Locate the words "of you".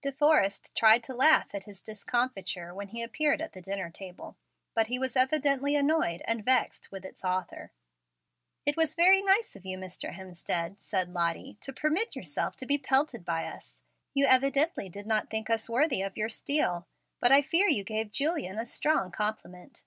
9.56-9.76